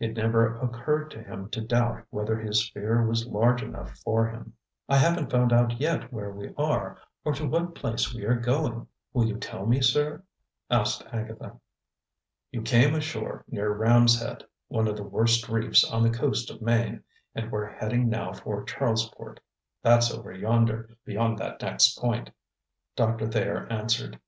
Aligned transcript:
It 0.00 0.16
never 0.16 0.56
occurred 0.60 1.10
to 1.10 1.22
him 1.22 1.50
to 1.50 1.60
doubt 1.60 2.04
whether 2.08 2.38
his 2.40 2.64
sphere 2.64 3.04
was 3.06 3.26
large 3.26 3.60
enough 3.62 3.98
for 3.98 4.26
him. 4.26 4.54
"I 4.88 4.96
haven't 4.96 5.30
found 5.30 5.52
out 5.52 5.78
yet 5.78 6.10
where 6.10 6.30
we 6.32 6.54
are, 6.56 6.96
or 7.22 7.34
to 7.34 7.46
what 7.46 7.74
place 7.74 8.14
we 8.14 8.24
are 8.24 8.34
going. 8.34 8.86
Will 9.12 9.26
you 9.26 9.36
tell 9.36 9.66
me, 9.66 9.82
sir?" 9.82 10.22
asked 10.70 11.04
Agatha. 11.12 11.56
"You 12.50 12.62
came 12.62 12.94
ashore 12.94 13.44
near 13.46 13.74
Ram's 13.74 14.18
Head, 14.18 14.44
one 14.68 14.88
of 14.88 14.96
the 14.96 15.04
worst 15.04 15.50
reefs 15.50 15.84
on 15.84 16.02
the 16.02 16.16
coast 16.18 16.50
of 16.50 16.62
Maine; 16.62 17.02
and 17.34 17.52
we're 17.52 17.66
heading 17.70 18.08
now 18.08 18.32
for 18.32 18.64
Charlesport; 18.64 19.38
that's 19.82 20.10
over 20.10 20.32
yonder, 20.32 20.96
beyond 21.04 21.36
that 21.40 21.60
next 21.60 21.98
point," 21.98 22.30
Doctor 22.96 23.26
Thayer 23.28 23.66
answered. 23.70 24.18